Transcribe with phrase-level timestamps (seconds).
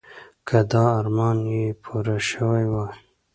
[0.47, 2.91] که دا ارمان یې پوره شوی وای.